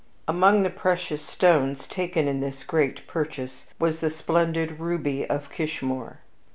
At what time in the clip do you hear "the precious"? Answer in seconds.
0.63-1.21